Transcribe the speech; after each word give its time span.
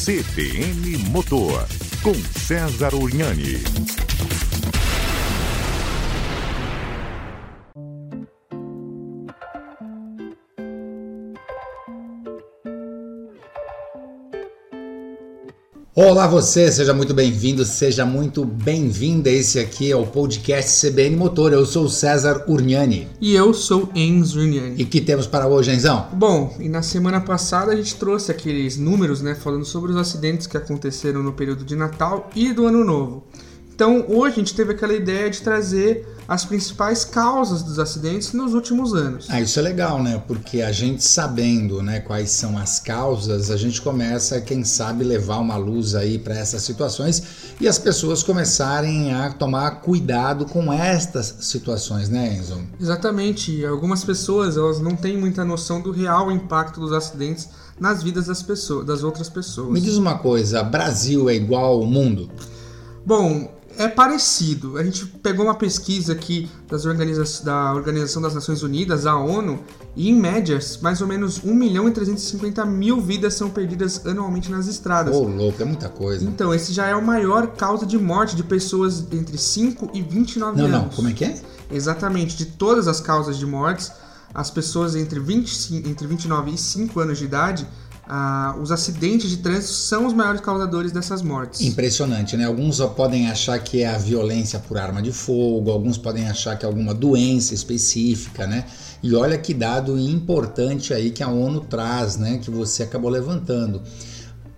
CBN 0.00 0.96
Motor, 1.10 1.68
com 2.02 2.14
César 2.14 2.94
Urnani. 2.94 3.99
Olá 16.02 16.26
você, 16.26 16.72
seja 16.72 16.94
muito 16.94 17.12
bem-vindo, 17.12 17.62
seja 17.62 18.06
muito 18.06 18.42
bem-vinda. 18.42 19.28
Esse 19.28 19.58
aqui 19.58 19.92
é 19.92 19.94
o 19.94 20.06
podcast 20.06 20.88
CBN 20.88 21.14
Motor. 21.14 21.52
Eu 21.52 21.66
sou 21.66 21.84
o 21.84 21.90
César 21.90 22.42
Urniani. 22.48 23.06
E 23.20 23.34
eu 23.34 23.52
sou 23.52 23.90
Enzo 23.94 24.40
Urniani. 24.40 24.76
E 24.78 24.86
que 24.86 24.98
temos 24.98 25.26
para 25.26 25.46
hoje, 25.46 25.70
Enzão? 25.70 26.08
Bom, 26.14 26.56
e 26.58 26.70
na 26.70 26.80
semana 26.80 27.20
passada 27.20 27.72
a 27.72 27.76
gente 27.76 27.96
trouxe 27.96 28.30
aqueles 28.30 28.78
números, 28.78 29.20
né, 29.20 29.34
falando 29.34 29.66
sobre 29.66 29.90
os 29.90 29.98
acidentes 29.98 30.46
que 30.46 30.56
aconteceram 30.56 31.22
no 31.22 31.34
período 31.34 31.66
de 31.66 31.76
Natal 31.76 32.30
e 32.34 32.50
do 32.50 32.66
Ano 32.66 32.82
Novo. 32.82 33.22
Então, 33.80 34.04
hoje 34.10 34.34
a 34.34 34.38
gente 34.40 34.54
teve 34.54 34.72
aquela 34.72 34.92
ideia 34.92 35.30
de 35.30 35.40
trazer 35.40 36.06
as 36.28 36.44
principais 36.44 37.02
causas 37.02 37.62
dos 37.62 37.78
acidentes 37.78 38.34
nos 38.34 38.52
últimos 38.52 38.92
anos. 38.92 39.24
Ah, 39.30 39.40
isso 39.40 39.58
é 39.58 39.62
legal, 39.62 40.02
né? 40.02 40.22
Porque 40.28 40.60
a 40.60 40.70
gente 40.70 41.02
sabendo, 41.02 41.82
né, 41.82 41.98
quais 42.00 42.30
são 42.30 42.58
as 42.58 42.78
causas, 42.78 43.50
a 43.50 43.56
gente 43.56 43.80
começa, 43.80 44.38
quem 44.38 44.64
sabe, 44.64 45.02
levar 45.02 45.38
uma 45.38 45.56
luz 45.56 45.94
aí 45.94 46.18
para 46.18 46.34
essas 46.34 46.62
situações 46.62 47.22
e 47.58 47.66
as 47.66 47.78
pessoas 47.78 48.22
começarem 48.22 49.14
a 49.14 49.32
tomar 49.32 49.80
cuidado 49.80 50.44
com 50.44 50.70
estas 50.70 51.36
situações, 51.40 52.10
né, 52.10 52.36
Enzo? 52.36 52.60
Exatamente. 52.78 53.64
Algumas 53.64 54.04
pessoas, 54.04 54.58
elas 54.58 54.78
não 54.78 54.94
têm 54.94 55.16
muita 55.16 55.42
noção 55.42 55.80
do 55.80 55.90
real 55.90 56.30
impacto 56.30 56.80
dos 56.80 56.92
acidentes 56.92 57.48
nas 57.80 58.02
vidas 58.02 58.26
das 58.26 58.42
pessoas, 58.42 58.84
das 58.84 59.02
outras 59.02 59.30
pessoas. 59.30 59.72
Me 59.72 59.80
diz 59.80 59.96
uma 59.96 60.18
coisa, 60.18 60.62
Brasil 60.62 61.30
é 61.30 61.34
igual 61.34 61.80
ao 61.80 61.86
mundo? 61.86 62.30
Bom, 63.06 63.58
é 63.80 63.88
parecido. 63.88 64.76
A 64.76 64.84
gente 64.84 65.06
pegou 65.06 65.46
uma 65.46 65.54
pesquisa 65.54 66.12
aqui 66.12 66.50
das 66.68 66.84
organiza 66.84 67.42
da 67.42 67.72
Organização 67.72 68.20
das 68.20 68.34
Nações 68.34 68.62
Unidas, 68.62 69.06
a 69.06 69.16
ONU, 69.16 69.58
e 69.96 70.10
em 70.10 70.14
médias, 70.14 70.78
mais 70.82 71.00
ou 71.00 71.06
menos 71.06 71.42
1 71.42 71.54
milhão 71.54 71.88
e 71.88 71.90
350 71.90 72.62
mil 72.66 73.00
vidas 73.00 73.32
são 73.32 73.48
perdidas 73.48 74.04
anualmente 74.04 74.50
nas 74.50 74.66
estradas. 74.66 75.16
Ô, 75.16 75.22
oh, 75.22 75.28
louco, 75.28 75.62
é 75.62 75.64
muita 75.64 75.88
coisa. 75.88 76.22
Então, 76.26 76.54
esse 76.54 76.74
já 76.74 76.88
é 76.88 76.92
a 76.92 77.00
maior 77.00 77.46
causa 77.48 77.86
de 77.86 77.96
morte 77.96 78.36
de 78.36 78.44
pessoas 78.44 79.06
entre 79.10 79.38
5 79.38 79.92
e 79.94 80.02
29 80.02 80.58
não, 80.58 80.64
anos. 80.66 80.76
Não, 80.76 80.82
não, 80.82 80.90
como 80.90 81.08
é 81.08 81.14
que 81.14 81.24
é? 81.24 81.40
Exatamente, 81.72 82.36
de 82.36 82.44
todas 82.44 82.86
as 82.86 83.00
causas 83.00 83.38
de 83.38 83.46
mortes, 83.46 83.90
as 84.34 84.50
pessoas 84.50 84.94
entre, 84.94 85.18
20, 85.18 85.88
entre 85.88 86.06
29 86.06 86.50
e 86.50 86.58
5 86.58 87.00
anos 87.00 87.16
de 87.16 87.24
idade 87.24 87.66
ah, 88.12 88.56
os 88.60 88.72
acidentes 88.72 89.30
de 89.30 89.36
trânsito 89.36 89.72
são 89.72 90.04
os 90.04 90.12
maiores 90.12 90.40
causadores 90.40 90.90
dessas 90.90 91.22
mortes. 91.22 91.60
Impressionante, 91.60 92.36
né? 92.36 92.44
Alguns 92.44 92.80
podem 92.80 93.30
achar 93.30 93.56
que 93.60 93.82
é 93.82 93.86
a 93.86 93.96
violência 93.96 94.58
por 94.58 94.76
arma 94.78 95.00
de 95.00 95.12
fogo, 95.12 95.70
alguns 95.70 95.96
podem 95.96 96.28
achar 96.28 96.58
que 96.58 96.64
é 96.64 96.68
alguma 96.68 96.92
doença 96.92 97.54
específica, 97.54 98.48
né? 98.48 98.64
E 99.00 99.14
olha 99.14 99.38
que 99.38 99.54
dado 99.54 99.96
importante 99.96 100.92
aí 100.92 101.12
que 101.12 101.22
a 101.22 101.28
ONU 101.28 101.60
traz, 101.60 102.16
né? 102.16 102.38
Que 102.38 102.50
você 102.50 102.82
acabou 102.82 103.08
levantando. 103.08 103.80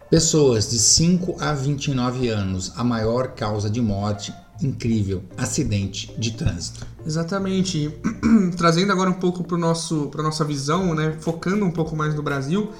Pessoas 0.08 0.70
de 0.70 0.78
5 0.78 1.36
a 1.38 1.52
29 1.52 2.28
anos, 2.30 2.72
a 2.74 2.82
maior 2.82 3.34
causa 3.34 3.68
de 3.68 3.82
morte 3.82 4.32
incrível, 4.62 5.24
acidente 5.36 6.10
de 6.18 6.30
trânsito. 6.30 6.86
Exatamente. 7.04 7.94
Trazendo 8.56 8.92
agora 8.92 9.10
um 9.10 9.14
pouco 9.14 9.44
para 9.44 9.56
a 9.56 10.22
nossa 10.22 10.42
visão, 10.42 10.94
né, 10.94 11.18
focando 11.20 11.66
um 11.66 11.70
pouco 11.70 11.94
mais 11.94 12.14
no 12.14 12.22
Brasil, 12.22 12.70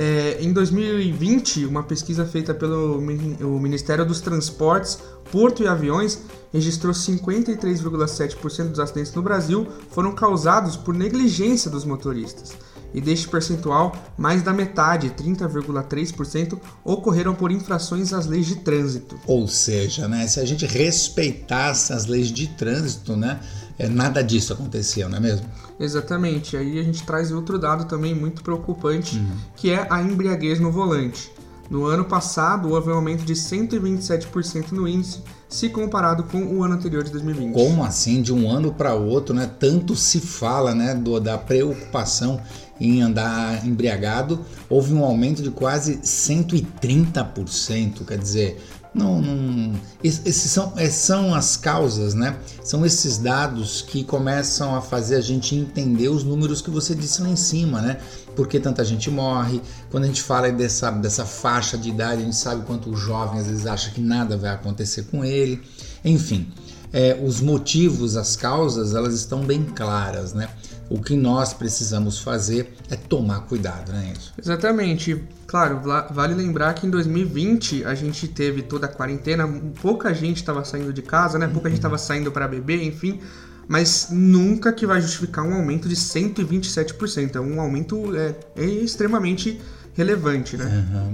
é, 0.00 0.38
em 0.40 0.52
2020, 0.52 1.66
uma 1.66 1.82
pesquisa 1.82 2.24
feita 2.24 2.54
pelo 2.54 3.00
Ministério 3.00 4.06
dos 4.06 4.20
Transportes, 4.20 4.96
Porto 5.32 5.64
e 5.64 5.66
Aviões 5.66 6.22
registrou 6.52 6.94
53,7% 6.94 8.68
dos 8.68 8.78
acidentes 8.78 9.12
no 9.12 9.22
Brasil 9.22 9.66
foram 9.90 10.14
causados 10.14 10.76
por 10.76 10.94
negligência 10.94 11.68
dos 11.68 11.84
motoristas. 11.84 12.56
E 12.94 13.00
deste 13.00 13.28
percentual, 13.28 13.94
mais 14.16 14.42
da 14.42 14.52
metade, 14.52 15.10
30,3%, 15.10 16.58
ocorreram 16.84 17.34
por 17.34 17.52
infrações 17.52 18.12
às 18.12 18.26
leis 18.26 18.46
de 18.46 18.56
trânsito. 18.56 19.18
Ou 19.26 19.46
seja, 19.46 20.08
né, 20.08 20.26
se 20.26 20.40
a 20.40 20.44
gente 20.44 20.64
respeitasse 20.64 21.92
as 21.92 22.06
leis 22.06 22.28
de 22.28 22.46
trânsito, 22.48 23.14
né, 23.14 23.40
é, 23.78 23.88
nada 23.88 24.22
disso 24.22 24.52
acontecia, 24.52 25.08
não 25.08 25.18
é 25.18 25.20
mesmo? 25.20 25.46
Exatamente. 25.78 26.56
Aí 26.56 26.78
a 26.78 26.82
gente 26.82 27.04
traz 27.04 27.30
outro 27.30 27.58
dado 27.58 27.84
também 27.84 28.14
muito 28.14 28.42
preocupante, 28.42 29.16
uhum. 29.16 29.36
que 29.56 29.70
é 29.70 29.86
a 29.88 30.02
embriaguez 30.02 30.58
no 30.58 30.72
volante. 30.72 31.30
No 31.70 31.84
ano 31.84 32.04
passado, 32.04 32.72
houve 32.72 32.90
um 32.90 32.94
aumento 32.94 33.24
de 33.24 33.34
127% 33.34 34.72
no 34.72 34.88
índice, 34.88 35.20
se 35.48 35.68
comparado 35.68 36.24
com 36.24 36.42
o 36.42 36.64
ano 36.64 36.76
anterior 36.76 37.04
de 37.04 37.10
2020. 37.10 37.52
Como 37.52 37.84
assim? 37.84 38.22
De 38.22 38.32
um 38.32 38.50
ano 38.50 38.72
para 38.72 38.94
outro, 38.94 39.34
né? 39.34 39.50
Tanto 39.58 39.94
se 39.94 40.18
fala, 40.18 40.74
né, 40.74 40.94
do, 40.94 41.20
da 41.20 41.36
preocupação 41.36 42.40
em 42.80 43.02
andar 43.02 43.66
embriagado, 43.66 44.40
houve 44.68 44.94
um 44.94 45.04
aumento 45.04 45.42
de 45.42 45.50
quase 45.50 45.98
130%. 45.98 48.06
Quer 48.06 48.18
dizer, 48.18 48.64
não, 48.94 49.20
não 49.20 49.74
esses 50.02 50.50
são, 50.50 50.72
é, 50.76 50.88
são 50.88 51.34
as 51.34 51.56
causas, 51.56 52.14
né? 52.14 52.36
São 52.62 52.86
esses 52.86 53.18
dados 53.18 53.82
que 53.82 54.04
começam 54.04 54.74
a 54.74 54.80
fazer 54.80 55.16
a 55.16 55.20
gente 55.20 55.54
entender 55.54 56.08
os 56.08 56.24
números 56.24 56.62
que 56.62 56.70
você 56.70 56.94
disse 56.94 57.20
lá 57.20 57.28
em 57.28 57.36
cima, 57.36 57.80
né? 57.80 57.98
Por 58.36 58.46
que 58.46 58.60
tanta 58.60 58.84
gente 58.84 59.10
morre? 59.10 59.60
Quando 59.90 60.04
a 60.04 60.06
gente 60.06 60.22
fala 60.22 60.50
dessa, 60.52 60.90
dessa 60.90 61.24
faixa 61.24 61.76
de 61.76 61.88
idade, 61.88 62.22
a 62.22 62.24
gente 62.24 62.36
sabe 62.36 62.64
quanto 62.64 62.90
o 62.90 62.96
jovem 62.96 63.40
às 63.40 63.46
vezes 63.46 63.66
acha 63.66 63.90
que 63.90 64.00
nada 64.00 64.36
vai 64.36 64.50
acontecer 64.50 65.04
com 65.10 65.24
ele. 65.24 65.60
Enfim, 66.04 66.48
é, 66.92 67.20
os 67.22 67.40
motivos, 67.40 68.16
as 68.16 68.36
causas, 68.36 68.94
elas 68.94 69.14
estão 69.14 69.40
bem 69.40 69.64
claras, 69.64 70.32
né? 70.32 70.48
O 70.90 71.00
que 71.00 71.14
nós 71.14 71.52
precisamos 71.52 72.18
fazer 72.18 72.74
é 72.88 72.96
tomar 72.96 73.40
cuidado, 73.40 73.92
né, 73.92 74.12
Enzo? 74.14 74.32
Exatamente. 74.40 75.22
Claro, 75.46 75.80
vale 76.10 76.34
lembrar 76.34 76.72
que 76.74 76.86
em 76.86 76.90
2020 76.90 77.84
a 77.84 77.94
gente 77.94 78.26
teve 78.26 78.62
toda 78.62 78.86
a 78.86 78.88
quarentena, 78.88 79.46
pouca 79.80 80.14
gente 80.14 80.38
estava 80.38 80.64
saindo 80.64 80.92
de 80.92 81.02
casa, 81.02 81.38
né? 81.38 81.46
Pouca 81.46 81.68
uhum. 81.68 81.70
gente 81.70 81.78
estava 81.78 81.98
saindo 81.98 82.32
para 82.32 82.48
beber, 82.48 82.82
enfim. 82.82 83.20
Mas 83.66 84.08
nunca 84.10 84.72
que 84.72 84.86
vai 84.86 85.00
justificar 85.00 85.44
um 85.44 85.54
aumento 85.54 85.88
de 85.88 85.94
127%. 85.94 87.36
É 87.36 87.40
um 87.40 87.60
aumento 87.60 88.16
é, 88.16 88.34
é 88.56 88.64
extremamente 88.64 89.60
relevante, 89.92 90.56
né? 90.56 90.64
Uhum. 90.64 91.12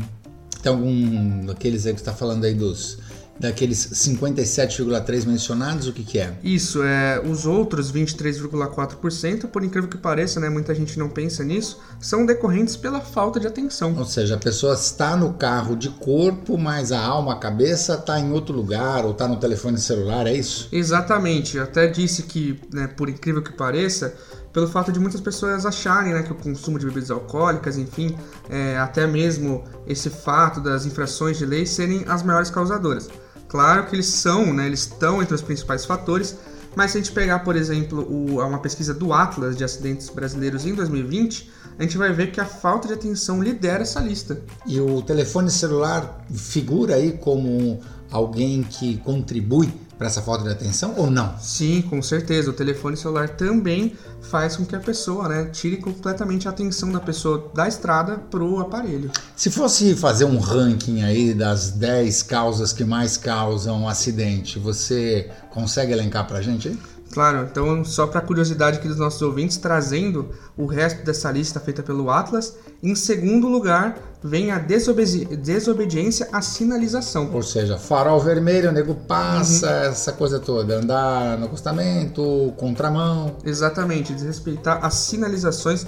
Tem 0.62 0.73
algum 0.73 1.47
daqueles 1.47 1.85
aí 1.85 1.93
que 1.93 2.01
está 2.01 2.12
falando 2.12 2.45
aí 2.45 2.55
dos 2.55 2.99
daqueles 3.39 3.89
57,3 3.93 5.27
mencionados, 5.27 5.89
o 5.89 5.93
que, 5.93 6.05
que 6.05 6.19
é? 6.19 6.34
Isso, 6.43 6.83
é 6.83 7.21
os 7.21 7.47
outros 7.47 7.93
23,4%, 7.93 9.49
por 9.49 9.65
incrível 9.65 9.89
que 9.89 9.99
pareça, 9.99 10.39
né, 10.39 10.49
muita 10.49 10.75
gente 10.75 10.99
não 10.99 11.09
pensa 11.09 11.43
nisso, 11.43 11.81
são 12.00 12.25
decorrentes 12.25 12.77
pela 12.77 13.00
falta 13.00 13.41
de 13.41 13.47
atenção. 13.47 13.94
Ou 13.97 14.05
seja, 14.05 14.37
a 14.37 14.39
pessoa 14.39 14.75
está 14.75 15.17
no 15.17 15.34
carro 15.34 15.77
de 15.77 15.91
corpo, 15.91 16.56
mas 16.56 16.93
a 16.93 17.00
alma, 17.00 17.34
a 17.34 17.39
cabeça 17.39 17.94
está 17.94 18.19
em 18.21 18.33
outro 18.33 18.55
lugar 18.55 19.05
ou 19.05 19.12
está 19.12 19.27
no 19.27 19.37
telefone 19.37 19.78
celular, 19.78 20.27
é 20.27 20.34
isso? 20.34 20.69
Exatamente. 20.71 21.56
Eu 21.56 21.65
até 21.65 21.87
disse 21.87 22.23
que, 22.25 22.61
né, 22.73 22.87
por 22.87 23.09
incrível 23.09 23.43
que 23.43 23.53
pareça, 23.53 24.15
pelo 24.53 24.69
fato 24.69 24.93
de 24.93 25.00
muitas 25.00 25.21
pessoas 25.21 25.67
acharem 25.67 26.15
né, 26.15 26.23
que 26.23 26.31
o 26.31 26.37
consumo 26.37 26.78
de 26.78 26.87
bebidas 26.87 27.11
alcoólicas, 27.11 27.77
enfim, 27.77 28.17
é, 28.49 28.78
até 28.78 29.05
mesmo 29.05 29.65
esse 29.84 30.09
fato 30.09 30.61
das 30.61 30.87
infrações 30.87 31.37
de 31.37 31.44
lei 31.44 31.67
serem 31.67 32.05
as 32.06 32.23
maiores 32.23 32.50
causadoras. 32.50 33.09
Claro 33.54 33.87
que 33.87 33.94
eles 33.94 34.06
são, 34.06 34.53
né, 34.53 34.66
eles 34.66 34.81
estão 34.81 35.22
entre 35.22 35.32
os 35.32 35.41
principais 35.41 35.84
fatores, 35.84 36.37
mas 36.75 36.91
se 36.91 36.98
a 36.98 37.00
gente 37.00 37.12
pegar, 37.12 37.38
por 37.38 37.54
exemplo, 37.54 38.00
o, 38.00 38.41
uma 38.44 38.59
pesquisa 38.59 38.92
do 38.92 39.12
Atlas 39.12 39.56
de 39.56 39.62
acidentes 39.62 40.09
brasileiros 40.09 40.66
em 40.66 40.75
2020, 40.75 41.48
a 41.79 41.83
gente 41.83 41.99
vai 41.99 42.12
ver 42.12 42.31
que 42.31 42.41
a 42.41 42.45
falta 42.45 42.89
de 42.89 42.95
atenção 42.95 43.43
lidera 43.43 43.83
essa 43.83 44.01
lista. 44.01 44.41
E 44.67 44.81
o 44.81 45.03
telefone 45.03 45.50
celular 45.50 46.25
figura 46.32 46.94
aí 46.94 47.12
como 47.12 47.81
alguém 48.11 48.62
que 48.62 48.99
contribui 48.99 49.73
para 49.99 50.06
essa 50.09 50.23
falta 50.23 50.44
de 50.44 50.50
atenção 50.50 50.94
ou 50.97 51.11
não? 51.11 51.35
Sim, 51.38 51.82
com 51.82 52.03
certeza. 52.03 52.50
O 52.50 52.53
telefone 52.53 52.97
celular 52.97 53.29
também 53.31 53.94
faz 54.23 54.56
com 54.56 54.65
que 54.65 54.75
a 54.75 54.81
pessoa 54.81 55.29
né, 55.29 55.44
tire 55.47 55.76
completamente 55.76 56.49
a 56.49 56.50
atenção 56.50 56.91
da 56.91 57.00
pessoa 57.00 57.50
da 57.55 57.69
estrada 57.69 58.19
para 58.19 58.43
o 58.43 58.61
aparelho. 58.61 59.11
Se 59.37 59.50
fosse 59.50 59.94
fazer 59.94 60.25
um 60.25 60.38
ranking 60.38 61.03
aí 61.03 61.35
das 61.35 61.70
10 61.70 62.23
causas 62.25 62.73
que 62.73 62.85
mais 62.85 63.17
causam 63.17 63.88
acidente, 63.88 64.59
você 64.59 65.31
consegue 65.50 65.93
elencar 65.93 66.27
para 66.27 66.38
a 66.38 66.43
gente 66.43 66.69
aí? 66.69 66.79
Claro, 67.14 67.46
então 67.49 67.84
só 67.84 68.08
para 68.08 68.20
curiosidade 68.20 68.78
aqui 68.78 68.88
dos 68.88 68.99
nossos 68.99 69.22
ouvintes, 69.22 69.56
trazendo 69.56 70.31
o 70.56 70.66
resto 70.66 71.05
dessa 71.05 71.31
lista 71.31 71.61
feita 71.61 71.81
pelo 71.81 72.11
Atlas, 72.11 72.56
em 72.82 72.96
segundo 72.96 73.46
lugar 73.46 73.96
vem 74.20 74.50
a 74.50 74.58
desobedi 74.58 75.25
desobediência 75.37 76.28
à 76.32 76.43
sinalização. 76.43 77.31
Ou 77.32 77.40
seja, 77.40 77.78
farol 77.78 78.19
vermelho, 78.19 78.70
o 78.70 78.72
nego 78.72 78.96
passa, 78.96 79.69
uhum. 79.69 79.90
essa 79.93 80.12
coisa 80.12 80.40
toda, 80.40 80.78
andar 80.78 81.38
no 81.38 81.46
acostamento, 81.46 82.52
contramão. 82.56 83.37
Exatamente, 83.44 84.12
desrespeitar 84.12 84.84
as 84.84 84.94
sinalizações 84.94 85.87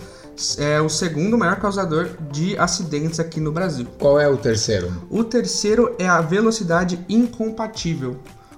é 0.59 0.81
o 0.81 0.89
segundo 0.89 1.37
maior 1.37 1.57
causador 1.57 2.09
de 2.31 2.57
acidentes 2.57 3.19
aqui 3.19 3.41
no 3.41 3.51
Brasil. 3.51 3.89
Qual 3.99 4.21
é 4.21 4.29
o 4.29 4.37
terceiro? 4.37 4.93
O 5.11 5.25
terceiro 5.25 5.97
é 5.99 6.07
a 6.07 6.21
velocidade 6.21 7.05
incompatível. 7.09 8.17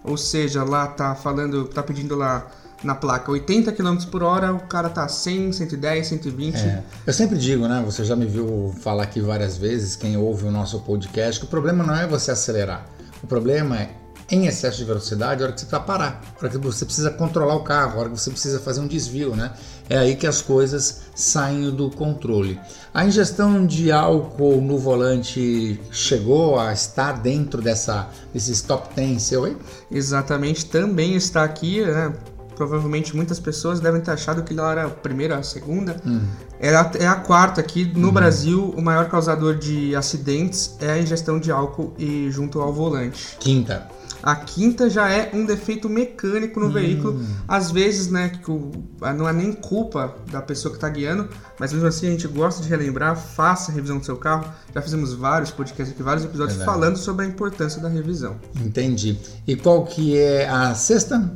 Ou 0.09 0.17
seja, 0.17 0.65
lá 0.65 0.87
tá 0.87 1.15
falando, 1.15 1.67
tá 1.67 1.83
pedindo 1.83 2.17
lá 2.17 2.47
na 2.83 2.95
placa 2.95 3.31
80 3.31 3.73
km 3.73 3.97
por 4.11 4.23
hora, 4.23 4.53
o 4.53 4.61
cara 4.61 4.89
tá 4.89 5.07
100, 5.07 5.53
110, 5.53 6.07
120. 6.07 6.57
É. 6.57 6.83
Eu 7.07 7.13
sempre 7.13 7.37
digo, 7.37 7.67
né? 7.67 7.83
Você 7.85 8.05
já 8.05 8.17
me 8.17 8.25
viu 8.25 8.75
falar 8.81 9.03
aqui 9.03 9.21
várias 9.21 9.57
vezes, 9.57 9.97
quem 9.97 10.17
ouve 10.17 10.47
o 10.47 10.51
nosso 10.51 10.81
podcast, 10.81 11.41
que 11.41 11.47
o 11.47 11.49
problema 11.49 11.85
não 11.85 11.95
é 11.95 12.07
você 12.07 12.31
acelerar. 12.31 12.87
O 13.23 13.27
problema 13.27 13.77
é 13.77 13.91
em 14.31 14.47
excesso 14.47 14.79
de 14.79 14.85
velocidade, 14.85 15.43
a 15.43 15.47
hora 15.47 15.55
que 15.55 15.61
você 15.61 15.67
precisa 15.67 15.81
parar, 15.81 16.21
a 16.37 16.39
hora 16.39 16.49
que 16.51 16.59
você 16.59 16.85
precisa 16.85 17.11
controlar 17.11 17.55
o 17.55 17.65
carro, 17.65 17.97
a 17.97 18.01
hora 18.01 18.11
que 18.11 18.19
você 18.19 18.31
precisa 18.31 18.61
fazer 18.61 18.81
um 18.81 18.87
desvio, 18.87 19.35
né? 19.35 19.53
É 19.89 19.97
aí 19.97 20.17
que 20.17 20.27
as 20.27 20.43
coisas 20.43 21.03
saem 21.15 21.71
do 21.71 21.91
controle. 21.91 22.61
A 22.93 23.07
ingestão 23.07 23.65
de 23.65 23.91
álcool 23.91 24.61
no 24.61 24.77
volante 24.77 25.81
chegou 25.91 26.59
a 26.59 26.73
estar 26.75 27.13
dentro 27.13 27.63
dessa, 27.63 28.09
desses 28.33 28.61
top 28.61 28.95
10 28.95 29.23
seu 29.23 29.45
aí? 29.45 29.57
Exatamente, 29.91 30.67
também 30.67 31.15
está 31.15 31.43
aqui, 31.43 31.81
né? 31.81 32.13
Provavelmente 32.55 33.17
muitas 33.17 33.39
pessoas 33.39 33.81
devem 33.81 34.01
ter 34.01 34.11
achado 34.11 34.43
que 34.43 34.53
ela 34.53 34.73
era 34.73 34.87
a 34.87 34.91
primeira, 34.91 35.39
a 35.39 35.43
segunda. 35.43 35.97
Hum. 36.05 36.27
É, 36.61 36.75
a, 36.75 36.91
é 36.99 37.07
a 37.07 37.15
quarta 37.15 37.61
aqui. 37.61 37.85
No 37.95 38.11
Brasil, 38.11 38.75
o 38.77 38.83
maior 38.83 39.09
causador 39.09 39.55
de 39.55 39.95
acidentes 39.95 40.77
é 40.81 40.91
a 40.91 40.99
ingestão 40.99 41.39
de 41.39 41.53
álcool 41.53 41.95
e 41.97 42.29
junto 42.33 42.61
ao 42.61 42.73
volante. 42.73 43.37
Quinta. 43.39 43.89
A 44.23 44.35
quinta 44.35 44.91
já 44.91 45.09
é 45.09 45.31
um 45.33 45.47
defeito 45.47 45.89
mecânico 45.89 46.59
no 46.59 46.71
veículo. 46.71 47.21
Às 47.47 47.71
vezes, 47.71 48.11
né, 48.11 48.31
que 48.43 48.51
o- 48.51 48.73
não 49.17 49.29
é 49.29 49.33
nem 49.33 49.53
culpa 49.53 50.15
da 50.31 50.43
pessoa 50.43 50.73
que 50.73 50.77
está 50.77 50.89
guiando, 50.89 51.29
mas 51.59 51.73
mesmo 51.73 51.87
assim 51.87 52.09
a 52.09 52.11
gente 52.11 52.27
gosta 52.27 52.63
de 52.63 52.69
relembrar, 52.69 53.17
faça 53.17 53.71
a 53.71 53.75
revisão 53.75 53.99
do 53.99 54.05
seu 54.05 54.17
carro. 54.17 54.53
Já 54.75 54.83
fizemos 54.83 55.13
vários 55.15 55.51
podcasts 55.51 55.95
aqui, 55.95 56.03
vários 56.03 56.25
episódios 56.25 56.57
Verdade. 56.57 56.79
falando 56.79 56.97
sobre 56.97 57.25
a 57.27 57.29
importância 57.29 57.81
da 57.81 57.89
revisão. 57.89 58.37
Entendi. 58.61 59.19
E 59.47 59.55
qual 59.55 59.85
que 59.85 60.17
é 60.19 60.49
a 60.49 60.75
sexta? 60.75 61.31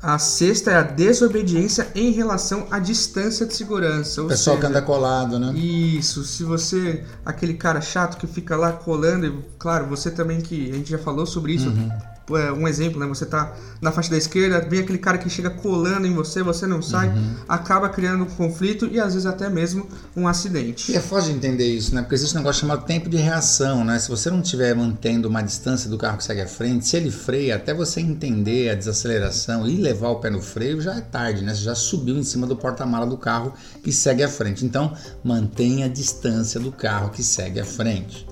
A 0.00 0.18
sexta 0.18 0.70
é 0.70 0.76
a 0.76 0.82
desobediência 0.82 1.88
em 1.94 2.12
relação 2.12 2.68
à 2.70 2.78
distância 2.78 3.44
de 3.44 3.54
segurança. 3.54 4.22
O 4.22 4.28
pessoal 4.28 4.56
que 4.56 4.62
seja, 4.62 4.78
anda 4.78 4.86
colado, 4.86 5.38
né? 5.38 5.52
Isso, 5.58 6.22
se 6.22 6.44
você, 6.44 7.04
aquele 7.26 7.54
cara 7.54 7.80
chato 7.80 8.16
que 8.16 8.26
fica 8.26 8.56
lá 8.56 8.72
colando, 8.72 9.26
e 9.26 9.44
claro, 9.58 9.86
você 9.86 10.10
também 10.10 10.40
que 10.40 10.70
a 10.70 10.74
gente 10.74 10.90
já 10.90 10.98
falou 10.98 11.26
sobre 11.26 11.54
isso. 11.54 11.68
É, 11.68 12.07
um 12.56 12.66
exemplo, 12.66 13.00
né? 13.00 13.06
Você 13.06 13.26
tá 13.26 13.54
na 13.80 13.92
faixa 13.92 14.10
da 14.10 14.16
esquerda, 14.16 14.60
vem 14.68 14.80
aquele 14.80 14.98
cara 14.98 15.18
que 15.18 15.30
chega 15.30 15.50
colando 15.50 16.06
em 16.06 16.14
você, 16.14 16.42
você 16.42 16.66
não 16.66 16.82
sai, 16.82 17.12
acaba 17.48 17.88
criando 17.88 18.24
um 18.24 18.26
conflito 18.26 18.86
e 18.86 19.00
às 19.00 19.14
vezes 19.14 19.26
até 19.26 19.48
mesmo 19.48 19.86
um 20.16 20.26
acidente. 20.26 20.92
E 20.92 20.96
é 20.96 21.00
fácil 21.00 21.32
de 21.32 21.38
entender 21.38 21.66
isso, 21.66 21.94
né? 21.94 22.02
Porque 22.02 22.14
existe 22.14 22.34
um 22.34 22.38
negócio 22.38 22.60
chamado 22.60 22.84
tempo 22.84 23.08
de 23.08 23.16
reação, 23.16 23.84
né? 23.84 23.98
Se 23.98 24.08
você 24.08 24.30
não 24.30 24.40
estiver 24.40 24.74
mantendo 24.74 25.28
uma 25.28 25.42
distância 25.42 25.88
do 25.88 25.96
carro 25.96 26.18
que 26.18 26.24
segue 26.24 26.40
à 26.40 26.46
frente, 26.46 26.86
se 26.86 26.96
ele 26.96 27.10
freia, 27.10 27.56
até 27.56 27.72
você 27.72 28.00
entender 28.00 28.70
a 28.70 28.74
desaceleração 28.74 29.66
e 29.66 29.76
levar 29.76 30.08
o 30.08 30.16
pé 30.16 30.30
no 30.30 30.40
freio, 30.40 30.80
já 30.80 30.94
é 30.94 31.00
tarde, 31.00 31.44
né? 31.44 31.54
Você 31.54 31.62
já 31.62 31.74
subiu 31.74 32.16
em 32.16 32.24
cima 32.24 32.46
do 32.46 32.56
porta-mala 32.56 33.06
do 33.06 33.16
carro 33.16 33.52
que 33.82 33.92
segue 33.92 34.22
à 34.22 34.28
frente. 34.28 34.64
Então, 34.64 34.92
mantenha 35.22 35.86
a 35.86 35.88
distância 35.88 36.60
do 36.60 36.72
carro 36.72 37.10
que 37.10 37.22
segue 37.22 37.60
à 37.60 37.64
frente. 37.64 38.26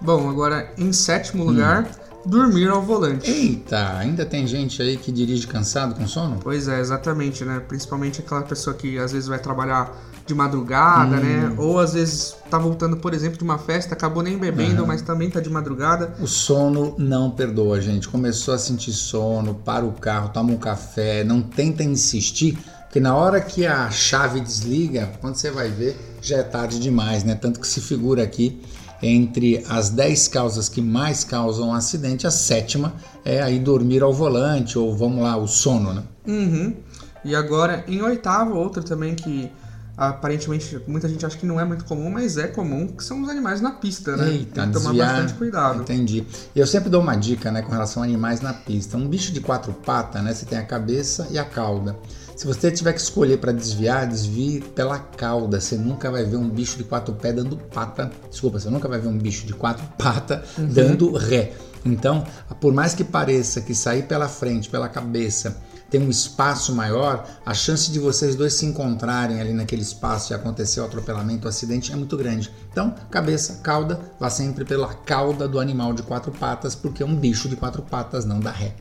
Bom, 0.00 0.30
agora 0.30 0.72
em 0.78 0.92
sétimo 0.92 1.44
lugar, 1.44 1.86
dormir 2.24 2.68
ao 2.68 2.82
volante. 2.82 3.30
Eita, 3.30 3.96
ainda 3.98 4.24
tem 4.24 4.46
gente 4.46 4.80
aí 4.82 4.96
que 4.96 5.10
dirige 5.10 5.46
cansado 5.46 5.94
com 5.94 6.06
sono? 6.06 6.38
Pois 6.42 6.68
é, 6.68 6.80
exatamente, 6.80 7.44
né? 7.44 7.60
Principalmente 7.66 8.20
aquela 8.20 8.42
pessoa 8.42 8.74
que 8.74 8.98
às 8.98 9.12
vezes 9.12 9.28
vai 9.28 9.38
trabalhar 9.38 9.96
de 10.26 10.34
madrugada, 10.34 11.16
né? 11.16 11.54
Ou 11.58 11.78
às 11.78 11.94
vezes 11.94 12.36
tá 12.48 12.58
voltando, 12.58 12.96
por 12.96 13.14
exemplo, 13.14 13.38
de 13.38 13.44
uma 13.44 13.58
festa, 13.58 13.94
acabou 13.94 14.22
nem 14.22 14.38
bebendo, 14.38 14.86
mas 14.86 15.02
também 15.02 15.30
tá 15.30 15.40
de 15.40 15.50
madrugada. 15.50 16.14
O 16.20 16.26
sono 16.26 16.94
não 16.98 17.30
perdoa, 17.30 17.80
gente. 17.80 18.08
Começou 18.08 18.54
a 18.54 18.58
sentir 18.58 18.92
sono, 18.92 19.54
para 19.54 19.84
o 19.84 19.92
carro, 19.92 20.28
toma 20.28 20.52
um 20.52 20.58
café, 20.58 21.24
não 21.24 21.42
tenta 21.42 21.82
insistir, 21.82 22.58
porque 22.82 23.00
na 23.00 23.14
hora 23.14 23.40
que 23.40 23.66
a 23.66 23.90
chave 23.90 24.40
desliga, 24.40 25.12
quando 25.20 25.36
você 25.36 25.50
vai 25.50 25.68
ver, 25.68 25.96
já 26.20 26.38
é 26.38 26.42
tarde 26.42 26.78
demais, 26.80 27.24
né? 27.24 27.34
Tanto 27.34 27.60
que 27.60 27.66
se 27.66 27.80
figura 27.80 28.22
aqui 28.22 28.60
entre 29.02 29.64
as 29.68 29.90
10 29.90 30.28
causas 30.28 30.68
que 30.68 30.80
mais 30.80 31.24
causam 31.24 31.74
acidente, 31.74 32.26
a 32.26 32.30
sétima 32.30 32.94
é 33.24 33.42
aí 33.42 33.58
dormir 33.58 34.02
ao 34.02 34.12
volante, 34.12 34.78
ou 34.78 34.96
vamos 34.96 35.22
lá, 35.22 35.36
o 35.36 35.46
sono, 35.46 35.92
né? 35.94 36.02
Uhum. 36.26 36.76
E 37.24 37.34
agora, 37.34 37.84
em 37.86 38.00
oitavo, 38.02 38.54
outra 38.54 38.82
também 38.82 39.14
que 39.14 39.50
aparentemente 39.96 40.80
muita 40.86 41.06
gente 41.06 41.26
acha 41.26 41.36
que 41.36 41.44
não 41.44 41.60
é 41.60 41.64
muito 41.64 41.84
comum, 41.84 42.10
mas 42.10 42.38
é 42.38 42.46
comum, 42.46 42.86
que 42.86 43.04
são 43.04 43.20
os 43.22 43.28
animais 43.28 43.60
na 43.60 43.72
pista, 43.72 44.16
né? 44.16 44.30
Eita, 44.30 44.62
Tem 44.62 44.68
que 44.68 44.72
tomar 44.72 44.90
desviar. 44.90 45.12
bastante 45.12 45.34
cuidado. 45.34 45.82
Entendi. 45.82 46.24
E 46.54 46.58
eu 46.58 46.66
sempre 46.66 46.88
dou 46.88 47.02
uma 47.02 47.14
dica, 47.16 47.50
né, 47.50 47.60
com 47.60 47.70
relação 47.70 48.02
a 48.02 48.06
animais 48.06 48.40
na 48.40 48.54
pista. 48.54 48.96
Um 48.96 49.06
bicho 49.06 49.30
de 49.30 49.40
quatro 49.40 49.74
patas, 49.74 50.22
né, 50.22 50.32
você 50.32 50.46
tem 50.46 50.58
a 50.58 50.64
cabeça 50.64 51.28
e 51.30 51.38
a 51.38 51.44
cauda. 51.44 51.96
Se 52.40 52.46
você 52.46 52.70
tiver 52.70 52.94
que 52.94 53.00
escolher 53.02 53.36
para 53.36 53.52
desviar, 53.52 54.06
desvie 54.06 54.62
pela 54.74 54.98
cauda. 54.98 55.60
Você 55.60 55.76
nunca 55.76 56.10
vai 56.10 56.24
ver 56.24 56.38
um 56.38 56.48
bicho 56.48 56.78
de 56.78 56.84
quatro 56.84 57.12
pés 57.12 57.36
dando 57.36 57.54
pata. 57.54 58.10
Desculpa, 58.30 58.58
você 58.58 58.70
nunca 58.70 58.88
vai 58.88 58.98
ver 58.98 59.08
um 59.08 59.18
bicho 59.18 59.46
de 59.46 59.52
quatro 59.52 59.84
patas 59.98 60.40
dando 60.56 61.14
ré. 61.14 61.52
Então, 61.84 62.26
por 62.58 62.72
mais 62.72 62.94
que 62.94 63.04
pareça 63.04 63.60
que 63.60 63.74
sair 63.74 64.04
pela 64.04 64.26
frente, 64.26 64.70
pela 64.70 64.88
cabeça, 64.88 65.58
tem 65.90 66.00
um 66.00 66.08
espaço 66.08 66.74
maior, 66.74 67.28
a 67.44 67.52
chance 67.52 67.90
de 67.90 67.98
vocês 67.98 68.34
dois 68.34 68.54
se 68.54 68.64
encontrarem 68.64 69.38
ali 69.38 69.52
naquele 69.52 69.82
espaço 69.82 70.32
e 70.32 70.34
acontecer 70.34 70.80
o 70.80 70.84
atropelamento, 70.86 71.44
o 71.44 71.50
acidente 71.50 71.92
é 71.92 71.96
muito 71.96 72.16
grande. 72.16 72.50
Então, 72.72 72.94
cabeça, 73.10 73.60
cauda, 73.62 74.00
vá 74.18 74.30
sempre 74.30 74.64
pela 74.64 74.94
cauda 74.94 75.46
do 75.46 75.60
animal 75.60 75.92
de 75.92 76.02
quatro 76.02 76.32
patas, 76.32 76.74
porque 76.74 77.04
um 77.04 77.14
bicho 77.14 77.50
de 77.50 77.56
quatro 77.56 77.82
patas 77.82 78.24
não 78.24 78.40
dá 78.40 78.50
ré. 78.50 78.74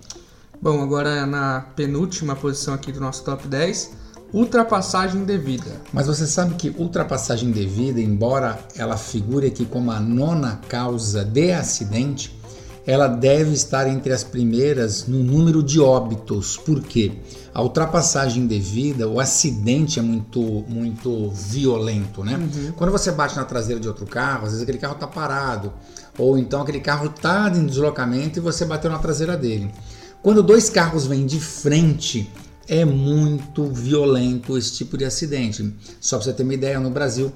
Bom, 0.62 0.82
agora 0.82 1.26
na 1.26 1.62
penúltima 1.74 2.36
posição 2.36 2.74
aqui 2.74 2.92
do 2.92 3.00
nosso 3.00 3.24
top 3.24 3.48
10, 3.48 3.94
ultrapassagem 4.34 5.24
devida. 5.24 5.82
Mas 5.94 6.08
você 6.08 6.28
sabe 6.28 6.56
que 6.56 6.76
ultrapassagem 6.78 7.50
devida, 7.50 8.02
embora 8.02 8.60
ela 8.76 8.98
figure 8.98 9.48
aqui 9.48 9.66
como 9.66 9.90
a 9.90 10.02
nona 10.02 10.60
causa 10.68 11.24
de 11.24 11.54
acidente, 11.54 12.38
ela 12.86 13.08
deve 13.08 13.54
estar 13.54 13.88
entre 13.88 14.12
as 14.12 14.22
primeiras 14.22 15.08
no 15.08 15.24
número 15.24 15.64
de 15.64 15.80
óbitos. 15.80 16.58
Por 16.58 16.82
quê? 16.82 17.14
A 17.54 17.62
ultrapassagem 17.62 18.46
devida, 18.46 19.08
o 19.08 19.18
acidente 19.18 19.98
é 19.98 20.02
muito, 20.02 20.42
muito 20.68 21.30
violento, 21.30 22.22
né? 22.22 22.38
Quando 22.76 22.92
você 22.92 23.14
bate 23.14 23.38
na 23.38 23.46
traseira 23.46 23.80
de 23.80 23.88
outro 23.88 24.06
carro, 24.06 24.44
às 24.44 24.52
vezes 24.52 24.64
aquele 24.64 24.78
carro 24.78 24.96
está 24.96 25.08
parado, 25.08 25.72
ou 26.18 26.38
então 26.38 26.62
aquele 26.62 26.82
carro 26.82 27.06
está 27.06 27.50
em 27.50 27.66
deslocamento 27.66 28.39
e 28.39 28.42
você 28.42 28.66
bateu 28.66 28.92
na 28.92 29.00
traseira 29.00 29.38
dele. 29.38 29.72
Quando 30.22 30.44
dois 30.44 30.70
carros 30.70 31.08
vêm 31.08 31.26
de 31.26 31.40
frente, 31.40 32.30
é 32.68 32.84
muito 32.84 33.66
violento 33.72 34.58
esse 34.58 34.74
tipo 34.74 34.98
de 34.98 35.06
acidente. 35.06 35.74
Só 36.02 36.18
para 36.18 36.26
você 36.26 36.34
ter 36.34 36.44
uma 36.44 36.54
ideia, 36.54 36.80
no 36.80 36.90
Brasil, 36.90 37.32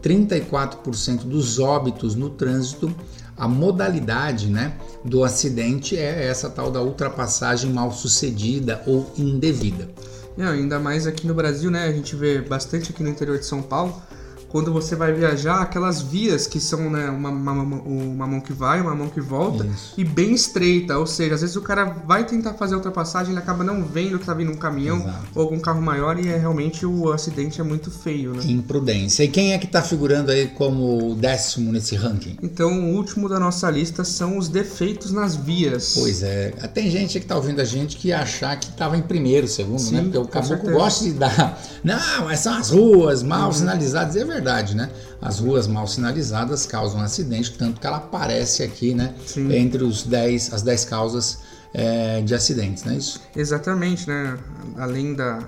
34% 0.00 1.24
dos 1.24 1.58
óbitos 1.58 2.14
no 2.14 2.30
trânsito, 2.30 2.94
a 3.36 3.48
modalidade 3.48 4.46
né, 4.46 4.76
do 5.04 5.24
acidente 5.24 5.96
é 5.96 6.26
essa 6.26 6.48
tal 6.48 6.70
da 6.70 6.80
ultrapassagem 6.80 7.72
mal 7.72 7.90
sucedida 7.92 8.82
ou 8.86 9.12
indevida. 9.18 9.88
Não, 10.36 10.48
ainda 10.48 10.78
mais 10.78 11.08
aqui 11.08 11.26
no 11.26 11.34
Brasil, 11.34 11.68
né? 11.68 11.86
A 11.86 11.92
gente 11.92 12.14
vê 12.14 12.40
bastante 12.40 12.92
aqui 12.92 13.02
no 13.02 13.08
interior 13.08 13.38
de 13.38 13.46
São 13.46 13.60
Paulo. 13.60 14.00
Quando 14.48 14.72
você 14.72 14.96
vai 14.96 15.12
viajar, 15.12 15.60
aquelas 15.60 16.00
vias 16.00 16.46
que 16.46 16.58
são 16.58 16.90
né, 16.90 17.10
uma, 17.10 17.30
uma, 17.30 17.52
uma 17.52 18.26
mão 18.26 18.40
que 18.40 18.52
vai, 18.52 18.80
uma 18.80 18.94
mão 18.94 19.08
que 19.08 19.20
volta, 19.20 19.66
Isso. 19.66 19.94
e 19.96 20.04
bem 20.04 20.32
estreita. 20.32 20.98
Ou 20.98 21.06
seja, 21.06 21.34
às 21.34 21.42
vezes 21.42 21.56
o 21.56 21.60
cara 21.60 21.84
vai 21.84 22.24
tentar 22.24 22.54
fazer 22.54 22.74
a 22.74 22.78
ultrapassagem, 22.78 23.32
ele 23.32 23.38
acaba 23.38 23.62
não 23.62 23.84
vendo 23.84 24.18
que 24.18 24.24
tá 24.24 24.32
vindo 24.32 24.50
um 24.50 24.56
caminhão 24.56 25.00
Exato. 25.00 25.26
ou 25.34 25.42
algum 25.42 25.58
carro 25.58 25.82
maior, 25.82 26.18
e 26.18 26.28
é 26.28 26.36
realmente 26.36 26.86
o 26.86 27.12
acidente 27.12 27.60
é 27.60 27.64
muito 27.64 27.90
feio, 27.90 28.34
né? 28.34 28.42
Imprudência. 28.46 29.22
E 29.22 29.28
quem 29.28 29.52
é 29.52 29.58
que 29.58 29.66
está 29.66 29.82
figurando 29.82 30.30
aí 30.30 30.48
como 30.48 31.14
décimo 31.14 31.70
nesse 31.70 31.94
ranking? 31.94 32.36
Então, 32.42 32.70
o 32.70 32.94
último 32.94 33.28
da 33.28 33.38
nossa 33.38 33.70
lista 33.70 34.02
são 34.02 34.38
os 34.38 34.48
defeitos 34.48 35.12
nas 35.12 35.36
vias. 35.36 35.92
Pois 35.94 36.22
é, 36.22 36.50
tem 36.72 36.90
gente 36.90 37.20
que 37.20 37.26
tá 37.26 37.36
ouvindo 37.36 37.60
a 37.60 37.64
gente 37.64 37.96
que 37.96 38.12
achar 38.12 38.58
que 38.58 38.70
estava 38.70 38.96
em 38.96 39.02
primeiro, 39.02 39.46
segundo, 39.46 39.78
Sim, 39.80 39.96
né? 39.96 40.02
Porque 40.02 40.18
o 40.18 40.26
caboclo 40.26 40.56
certeza. 40.56 40.72
gosta 40.72 41.04
de 41.04 41.12
dar. 41.12 41.62
Não, 41.84 42.24
mas 42.24 42.40
são 42.40 42.54
as 42.54 42.70
ruas 42.70 43.22
mal 43.22 43.52
sinalizadas. 43.52 44.14
E 44.16 44.20
é 44.20 44.24
verdade, 44.24 44.37
né? 44.74 44.90
As 45.20 45.38
ruas 45.38 45.66
mal 45.66 45.86
sinalizadas 45.86 46.66
causam 46.66 47.00
acidente, 47.00 47.52
tanto 47.58 47.80
que 47.80 47.86
ela 47.86 47.96
aparece 47.98 48.62
aqui, 48.62 48.94
né? 48.94 49.14
Sim. 49.26 49.52
Entre 49.52 49.82
os 49.84 50.04
10, 50.04 50.52
as 50.52 50.62
10 50.62 50.84
causas 50.86 51.38
é, 51.74 52.20
de 52.22 52.34
acidentes, 52.34 52.84
não 52.84 52.92
é 52.92 52.96
isso? 52.96 53.20
Exatamente, 53.36 54.08
né? 54.08 54.38
Além 54.76 55.14
da, 55.14 55.40